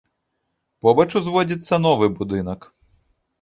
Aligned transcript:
Побач 0.87 1.05
узводзіцца 1.19 1.75
новы 1.85 2.11
будынак. 2.17 2.59